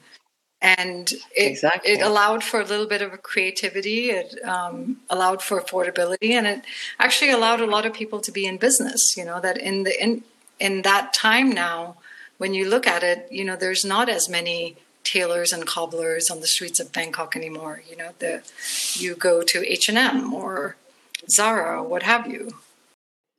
[0.63, 1.93] and it, exactly.
[1.93, 6.65] it allowed for a little bit of creativity it um, allowed for affordability and it
[6.99, 10.03] actually allowed a lot of people to be in business you know that in the
[10.03, 10.23] in
[10.59, 11.97] in that time now
[12.39, 16.41] when you look at it you know there's not as many tailors and cobblers on
[16.41, 17.83] the streets of Bangkok anymore.
[17.89, 18.43] You know, the
[18.95, 20.77] you go to H and M or
[21.29, 22.51] Zara, what have you.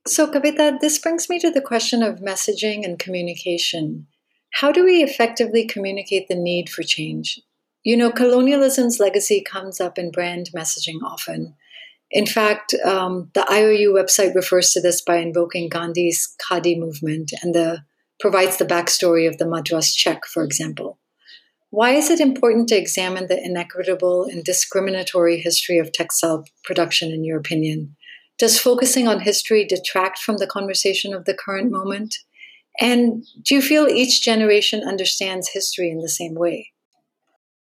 [0.08, 4.08] So, Kavita, this brings me to the question of messaging and communication.
[4.54, 7.40] How do we effectively communicate the need for change?
[7.84, 11.56] You know, colonialism's legacy comes up in brand messaging often.
[12.12, 17.56] In fact, um, the IOU website refers to this by invoking Gandhi's Khadi movement and
[17.56, 17.84] the
[18.20, 21.00] provides the backstory of the Madras check, for example.
[21.72, 27.24] Why is it important to examine the inequitable and discriminatory history of textile production, in
[27.24, 27.96] your opinion?
[28.38, 32.18] Does focusing on history detract from the conversation of the current moment?
[32.82, 36.72] And do you feel each generation understands history in the same way?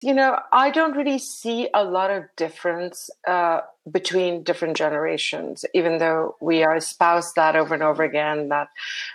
[0.01, 3.59] You know, I don't really see a lot of difference uh,
[3.91, 8.69] between different generations, even though we are espoused that over and over again that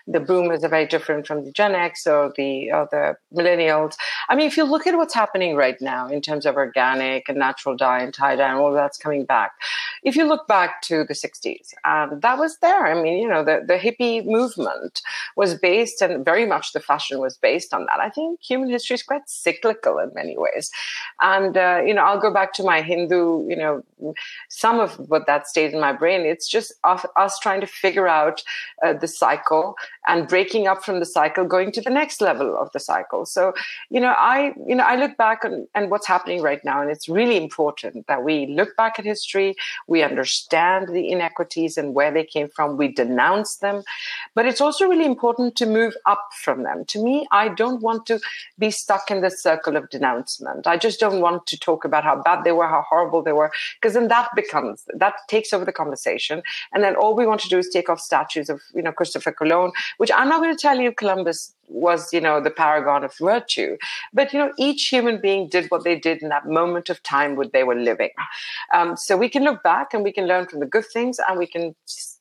[0.07, 3.97] the boomers are very different from the Gen X or the or the millennials.
[4.29, 7.39] I mean, if you look at what's happening right now in terms of organic and
[7.39, 9.53] natural dye and tie dye and all that's coming back,
[10.05, 12.87] if you look back to the 60s, um, that was there.
[12.87, 15.01] I mean, you know, the, the hippie movement
[15.35, 18.01] was based and very much the fashion was based on that.
[18.01, 20.71] I think human history is quite cyclical in many ways.
[21.21, 23.83] And, uh, you know, I'll go back to my Hindu, you know,
[24.65, 26.21] some of what that stayed in my brain.
[26.33, 26.69] It's just
[27.25, 28.43] us trying to figure out
[28.83, 29.75] uh, the cycle
[30.11, 33.27] and breaking up from the cycle, going to the next level of the cycle.
[33.27, 33.43] So,
[33.95, 36.91] you know, I, you know, I look back on, and what's happening right now, and
[36.95, 39.51] it's really important that we look back at history,
[39.87, 43.83] we understand the inequities and where they came from, we denounce them,
[44.35, 46.79] but it's also really important to move up from them.
[46.93, 48.19] To me, I don't want to
[48.59, 50.67] be stuck in the circle of denouncement.
[50.67, 53.53] I just don't want to talk about how bad they were, how horrible they were,
[53.77, 56.43] because then that becomes becomes that takes over the conversation.
[56.73, 59.33] And then all we want to do is take off statues of you know christopher
[59.33, 63.15] colon which i'm not going to tell you columbus was you know the paragon of
[63.17, 63.77] virtue.
[64.13, 67.37] But you know each human being did what they did in that moment of time
[67.37, 68.11] where they were living.
[68.73, 71.39] Um, so we can look back and we can learn from the good things and
[71.39, 71.75] we can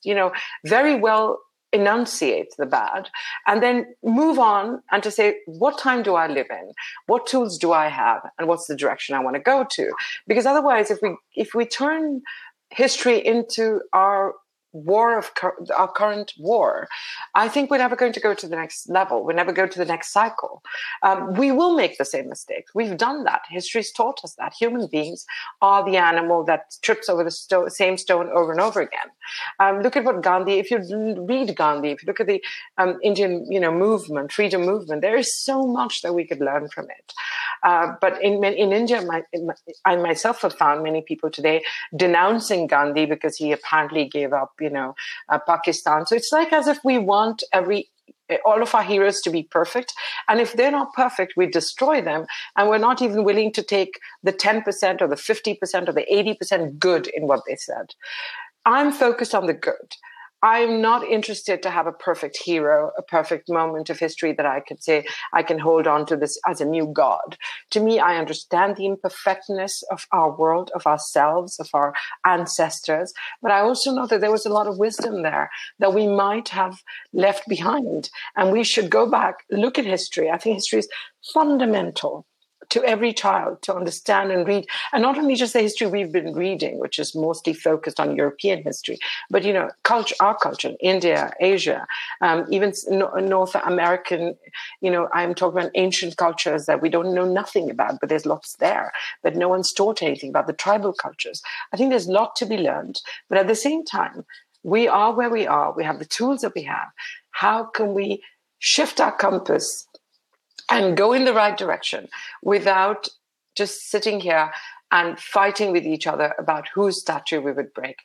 [0.04, 0.32] you know
[0.66, 1.40] very well
[1.74, 3.10] enunciate the bad
[3.48, 6.72] and then move on and to say what time do i live in?
[7.08, 8.22] What tools do i have?
[8.38, 9.92] And what's the direction i want to go to?
[10.28, 12.22] Because otherwise if we if we turn
[12.70, 14.34] history into our
[14.74, 15.32] war of
[15.76, 16.88] our current war,
[17.36, 19.24] I think we're never going to go to the next level.
[19.24, 20.64] We're never go to the next cycle.
[21.02, 22.72] Um, we will make the same mistakes.
[22.76, 23.42] We've done that.
[23.50, 25.26] History's taught us that human beings
[25.62, 29.10] are the animal that trips over the sto- same stone over and over again.
[29.60, 30.60] Um, look at what Gandhi.
[30.60, 30.80] If you
[31.28, 32.44] read Gandhi, if you look at the
[32.78, 36.68] um, Indian, you know, movement, freedom movement, there is so much that we could learn
[36.70, 37.14] from it.
[37.64, 39.24] Uh, but in in India, my,
[39.86, 41.64] I myself have found many people today
[41.96, 44.96] denouncing Gandhi because he apparently gave up, you know,
[45.30, 46.06] uh, Pakistan.
[46.06, 47.90] So it's like as if we want every
[48.46, 49.94] all of our heroes to be perfect.
[50.28, 52.26] And if they're not perfect, we destroy them.
[52.58, 56.80] And we're not even willing to take the 10% or the 50% or the 80%
[56.80, 57.88] good in what they said.
[58.66, 59.96] I'm focused on the good.
[60.44, 64.60] I'm not interested to have a perfect hero, a perfect moment of history that I
[64.60, 67.38] could say I can hold on to this as a new God.
[67.72, 71.94] To me, I understand the imperfectness of our world, of ourselves, of our
[72.26, 76.08] ancestors, but I also know that there was a lot of wisdom there that we
[76.08, 78.10] might have left behind.
[78.36, 80.30] And we should go back, look at history.
[80.30, 80.90] I think history is
[81.34, 82.26] fundamental
[82.74, 84.66] to every child to understand and read.
[84.92, 88.64] And not only just the history we've been reading which is mostly focused on european
[88.64, 88.98] history
[89.30, 91.86] but you know culture our culture india asia
[92.22, 94.36] um, even north american
[94.82, 98.26] you know i'm talking about ancient cultures that we don't know nothing about but there's
[98.26, 101.42] lots there but no one's taught anything about the tribal cultures.
[101.72, 104.26] I think there's a lot to be learned but at the same time
[104.64, 105.74] we are where we are.
[105.74, 106.88] We have the tools that we have.
[107.32, 108.24] How can we
[108.60, 109.86] shift our compass
[110.74, 112.08] and go in the right direction
[112.42, 113.08] without
[113.56, 114.52] just sitting here
[114.94, 117.98] and fighting with each other about whose statue we would break.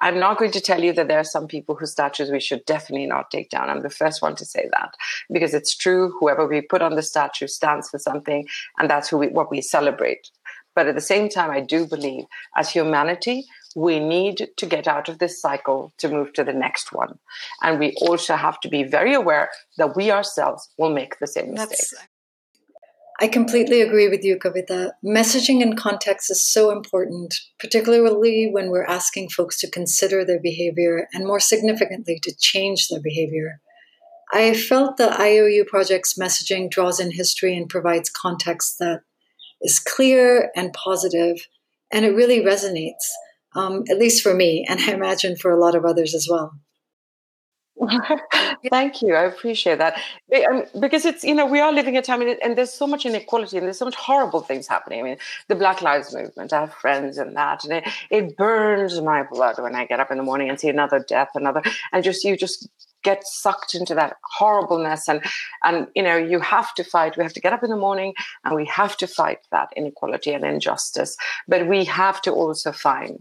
[0.00, 2.64] I'm not going to tell you that there are some people whose statues we should
[2.66, 3.68] definitely not take down.
[3.68, 4.94] I'm the first one to say that
[5.30, 6.14] because it's true.
[6.20, 8.46] Whoever we put on the statue stands for something,
[8.78, 10.30] and that's who we, what we celebrate.
[10.76, 15.08] But at the same time, I do believe as humanity, we need to get out
[15.08, 17.18] of this cycle to move to the next one.
[17.62, 21.54] And we also have to be very aware that we ourselves will make the same
[21.54, 21.94] mistakes.
[23.18, 24.92] I completely agree with you, Kavita.
[25.04, 31.08] Messaging and context is so important, particularly when we're asking folks to consider their behavior
[31.14, 33.60] and, more significantly, to change their behavior.
[34.32, 39.00] I felt the IOU project's messaging draws in history and provides context that
[39.62, 41.46] is clear and positive,
[41.90, 43.04] and it really resonates
[43.56, 46.52] um, at least for me, and I imagine for a lot of others as well.
[48.70, 49.14] Thank you.
[49.14, 50.00] I appreciate that.
[50.50, 53.04] Um, because it's, you know, we are living a time and, and, there's so much
[53.04, 55.00] inequality and there's so much horrible things happening.
[55.00, 55.16] I mean,
[55.48, 59.58] the Black Lives Movement, I have friends in that, and it, it burns my blood
[59.58, 61.62] when I get up in the morning and see another death, another,
[61.92, 62.68] and just, you just
[63.06, 65.20] get sucked into that horribleness and
[65.62, 67.16] and you know you have to fight.
[67.16, 70.32] We have to get up in the morning and we have to fight that inequality
[70.32, 71.16] and injustice.
[71.52, 73.20] But we have to also find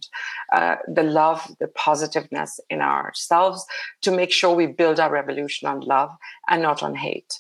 [0.58, 3.60] uh, the love the positiveness in ourselves
[4.02, 6.12] to make sure we build our revolution on love
[6.50, 7.34] and not on hate.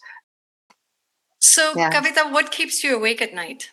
[1.39, 1.91] So yeah.
[1.93, 3.71] kavita what keeps you awake at night?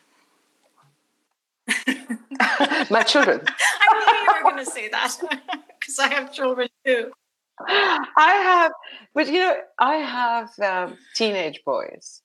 [2.96, 3.38] My children.
[3.82, 5.10] I knew you were going to say that
[5.78, 7.12] because i have children too
[7.68, 8.72] I have,
[9.14, 12.22] but you know, I have um, teenage boys,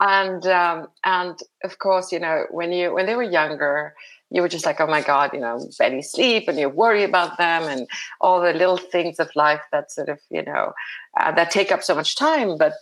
[0.00, 3.94] and um, and of course, you know, when you when they were younger,
[4.30, 7.38] you were just like, oh my god, you know, barely sleep, and you worry about
[7.38, 7.86] them, and
[8.20, 10.72] all the little things of life that sort of you know
[11.20, 12.74] uh, that take up so much time, but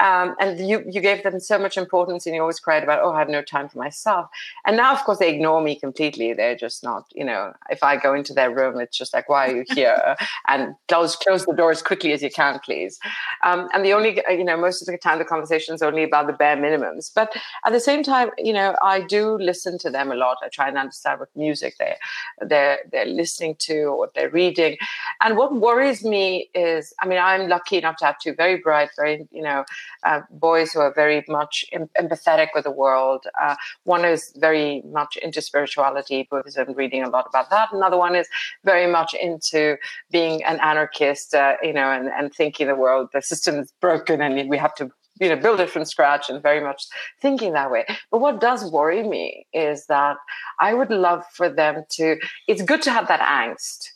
[0.00, 3.12] um, and you you gave them so much importance, and you always cried about, oh,
[3.12, 4.28] I have no time for myself.
[4.64, 6.32] And now, of course, they ignore me completely.
[6.32, 9.48] They're just not, you know, if I go into their room, it's just like, why
[9.48, 10.16] are you here?
[10.48, 12.98] and close close the door as quickly as you can, please.
[13.44, 16.26] Um, and the only, you know, most of the time the conversation is only about
[16.26, 17.10] the bare minimums.
[17.14, 20.38] But at the same time, you know, I do listen to them a lot.
[20.42, 21.96] I try and understand what music they
[22.40, 24.76] they're they're listening to or what they're reading.
[25.20, 28.90] And what worries me is, I mean, I'm lucky enough to have two very bright,
[28.96, 29.64] very, you know,
[30.04, 33.26] uh, boys who are very much em- empathetic with the world.
[33.40, 37.72] Uh, one is very much into spirituality, Buddhism, reading a lot about that.
[37.72, 38.28] Another one is
[38.64, 39.76] very much into
[40.10, 44.20] being an anarchist, uh, you know, and, and thinking the world, the system is broken
[44.20, 46.84] and we have to you know build it from scratch and very much
[47.22, 50.16] thinking that way but what does worry me is that
[50.60, 53.88] i would love for them to it's good to have that angst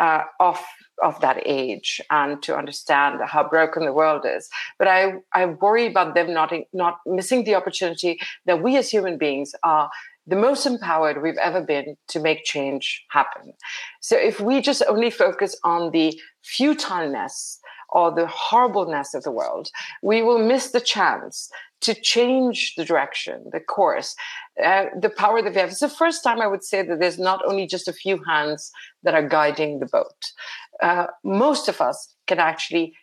[0.00, 0.64] uh, off
[1.02, 4.48] of that age and to understand how broken the world is.
[4.78, 9.18] But I, I worry about them not, not missing the opportunity that we as human
[9.18, 9.90] beings are
[10.26, 13.52] the most empowered we've ever been to make change happen.
[14.00, 17.58] So if we just only focus on the futileness
[17.90, 19.68] or the horribleness of the world,
[20.02, 24.14] we will miss the chance to change the direction, the course,
[24.62, 25.70] uh, the power that we have.
[25.70, 28.70] It's the first time I would say that there's not only just a few hands
[29.02, 30.20] that are guiding the boat.
[30.82, 32.94] Uh, most of us can actually,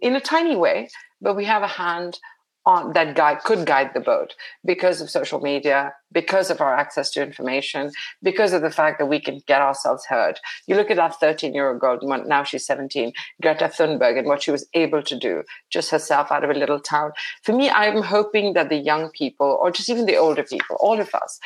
[0.00, 0.88] in a tiny way,
[1.20, 2.18] but we have a hand
[2.66, 7.12] on that guide could guide the boat because of social media, because of our access
[7.12, 7.92] to information,
[8.22, 10.40] because of the fact that we can get ourselves heard.
[10.66, 14.42] You look at that 13 year old girl, now she's 17, Greta Thunberg, and what
[14.42, 17.12] she was able to do just herself out of a little town.
[17.44, 21.00] For me, I'm hoping that the young people, or just even the older people, all
[21.00, 21.38] of us,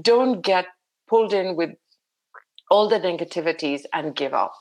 [0.00, 0.66] don't get
[1.06, 1.70] pulled in with
[2.70, 4.54] all the negativities and give up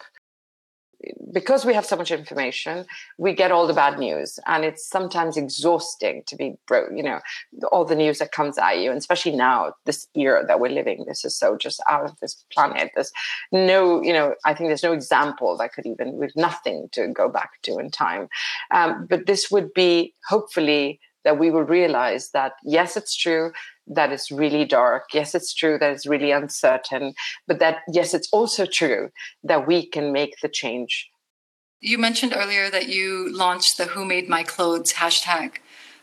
[1.31, 2.85] because we have so much information,
[3.17, 6.55] we get all the bad news, and it's sometimes exhausting to be.
[6.71, 7.19] You know,
[7.71, 11.05] all the news that comes at you, and especially now, this era that we're living,
[11.07, 12.91] this is so just out of this planet.
[12.95, 13.11] There's
[13.51, 17.29] no, you know, I think there's no example that could even with nothing to go
[17.29, 18.29] back to in time.
[18.71, 23.51] Um, but this would be hopefully that we will realize that yes, it's true
[23.87, 25.05] that it's really dark.
[25.13, 27.13] Yes, it's true that it's really uncertain,
[27.47, 29.09] but that yes, it's also true
[29.43, 31.09] that we can make the change.
[31.81, 35.57] You mentioned earlier that you launched the Who Made My Clothes hashtag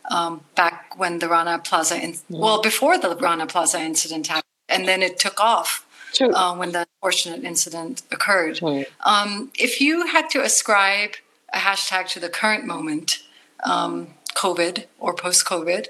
[0.09, 2.39] um, back when the Rana Plaza, in- mm.
[2.39, 5.87] well, before the Rana Plaza incident happened, and then it took off.
[6.19, 8.57] Uh, when the unfortunate incident occurred.
[8.57, 8.85] Mm.
[9.05, 11.11] Um, if you had to ascribe
[11.53, 13.19] a hashtag to the current moment,
[13.63, 15.87] um, COVID or post COVID,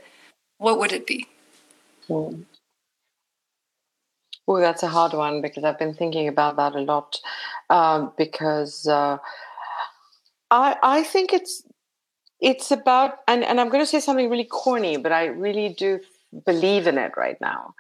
[0.58, 1.28] what would it be?
[2.10, 2.46] Mm.
[4.48, 7.20] Oh, that's a hard one because I've been thinking about that a lot.
[7.70, 9.18] Um, because uh,
[10.50, 11.64] I I think it's
[12.42, 16.00] it's about and, and I'm going to say something really corny, but I really do
[16.46, 17.74] believe in it right now.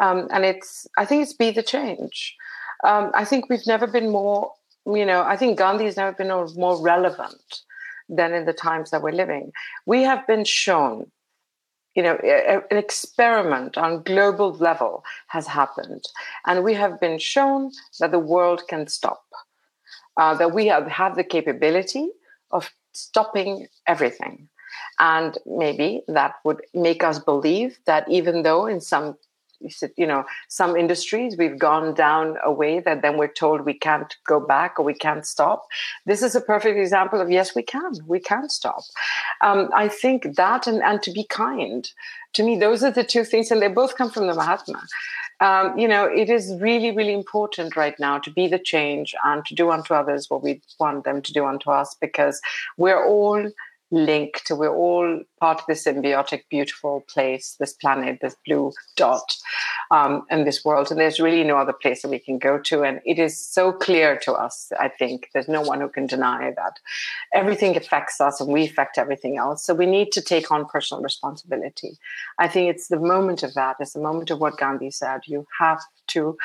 [0.00, 2.34] Um, and it's I think it's be the change.
[2.84, 4.52] Um, I think we've never been more.
[4.86, 7.62] You know, I think Gandhi has never been more relevant
[8.08, 9.52] than in the times that we're living.
[9.84, 11.10] We have been shown
[11.96, 16.04] you know, an experiment on global level has happened,
[16.46, 19.24] and we have been shown that the world can stop,
[20.18, 22.10] uh, that we have, have the capability
[22.50, 24.46] of stopping everything.
[24.98, 29.16] And maybe that would make us believe that even though in some
[29.60, 33.62] you said, you know some industries we've gone down a way that then we're told
[33.62, 35.66] we can't go back or we can't stop.
[36.04, 37.92] This is a perfect example of yes we can.
[38.06, 38.82] We can stop.
[39.40, 41.90] Um, i think that and, and to be kind.
[42.34, 44.82] To me those are the two things and they both come from the mahatma.
[45.40, 49.44] Um, you know it is really really important right now to be the change and
[49.46, 52.40] to do unto others what we want them to do unto us because
[52.76, 53.50] we're all
[53.90, 54.50] linked.
[54.50, 59.36] We're all part of this symbiotic, beautiful place, this planet, this blue dot,
[59.90, 60.90] um, and this world.
[60.90, 62.82] And there's really no other place that we can go to.
[62.82, 66.52] And it is so clear to us, I think, there's no one who can deny
[66.56, 66.78] that
[67.34, 69.64] everything affects us and we affect everything else.
[69.64, 71.98] So we need to take on personal responsibility.
[72.38, 73.76] I think it's the moment of that.
[73.80, 75.20] It's the moment of what Gandhi said.
[75.26, 76.36] You have to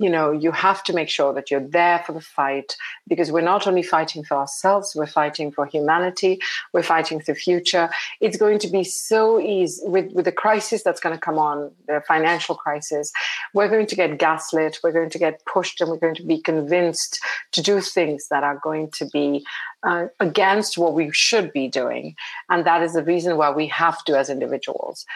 [0.00, 2.76] you know you have to make sure that you're there for the fight
[3.06, 6.40] because we're not only fighting for ourselves we're fighting for humanity
[6.72, 7.90] we're fighting for the future.
[8.20, 11.70] It's going to be so easy with, with the crisis that's going to come on
[11.86, 13.12] the financial crisis
[13.54, 16.40] we're going to get gaslit we're going to get pushed and we're going to be
[16.40, 17.20] convinced
[17.52, 19.44] to do things that are going to be
[19.82, 22.14] uh, against what we should be doing.
[22.48, 25.06] And that is the reason why we have to as individuals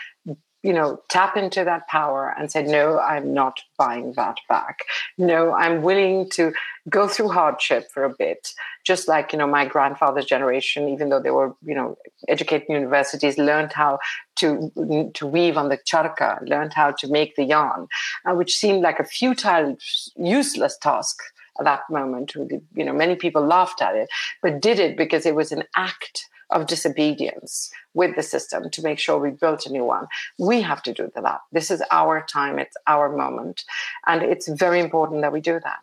[0.65, 4.79] you know, tap into that power and say, no, I'm not buying that back.
[5.19, 6.55] No, I'm willing to
[6.89, 8.49] go through hardship for a bit.
[8.83, 11.99] Just like, you know, my grandfather's generation, even though they were, you know,
[12.29, 13.99] educated in universities, learned how
[14.37, 17.87] to, to weave on the charka, learned how to make the yarn,
[18.25, 19.77] uh, which seemed like a futile,
[20.17, 21.21] useless task
[21.59, 22.35] at that moment.
[22.35, 24.09] You know, many people laughed at it,
[24.41, 28.99] but did it because it was an act of disobedience with the system to make
[28.99, 30.07] sure we built a new one.
[30.39, 31.41] We have to do that.
[31.53, 33.65] This is our time, it's our moment.
[34.07, 35.81] And it's very important that we do that.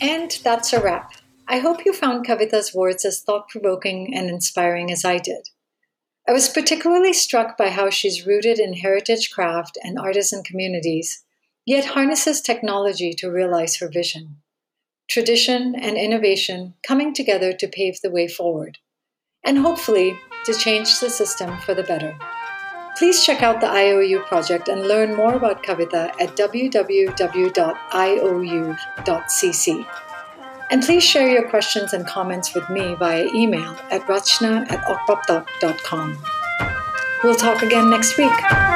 [0.00, 1.12] And that's a wrap.
[1.46, 5.48] I hope you found Kavita's words as thought provoking and inspiring as I did.
[6.28, 11.22] I was particularly struck by how she's rooted in heritage craft and artisan communities,
[11.64, 14.38] yet harnesses technology to realize her vision
[15.08, 18.78] tradition, and innovation coming together to pave the way forward,
[19.44, 22.16] and hopefully to change the system for the better.
[22.96, 26.76] Please check out the IOU project and learn more about Kavita at www.iou.cc.
[30.70, 34.82] And please share your questions and comments with me via email at rachna at.
[37.22, 38.75] We'll talk again next week.